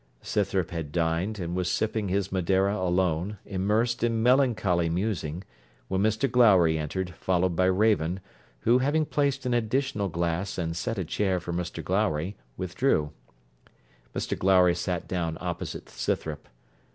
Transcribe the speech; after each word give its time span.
Scythrop 0.23 0.71
had 0.71 0.91
dined, 0.91 1.37
and 1.37 1.55
was 1.55 1.69
sipping 1.69 2.07
his 2.09 2.31
Madeira 2.31 2.75
alone, 2.75 3.37
immersed 3.45 4.03
in 4.03 4.23
melancholy 4.23 4.89
musing, 4.89 5.43
when 5.89 6.01
Mr 6.01 6.25
Glowry 6.27 6.75
entered, 6.75 7.11
followed 7.11 7.55
by 7.55 7.65
Raven, 7.65 8.19
who, 8.61 8.79
having 8.79 9.05
placed 9.05 9.45
an 9.45 9.53
additional 9.53 10.09
glass 10.09 10.57
and 10.57 10.75
set 10.75 10.97
a 10.97 11.05
chair 11.05 11.39
for 11.39 11.53
Mr 11.53 11.83
Glowry, 11.83 12.35
withdrew. 12.57 13.11
Mr 14.15 14.35
Glowry 14.35 14.73
sat 14.73 15.07
down 15.07 15.37
opposite 15.39 15.87
Scythrop. 15.87 16.47